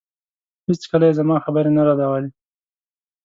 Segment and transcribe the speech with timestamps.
[0.67, 2.29] هېڅکله يې زما خبرې نه ردولې.